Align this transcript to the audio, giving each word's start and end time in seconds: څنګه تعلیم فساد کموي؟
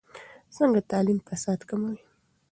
څنګه 0.55 0.79
تعلیم 0.91 1.19
فساد 1.27 1.59
کموي؟ 1.69 1.99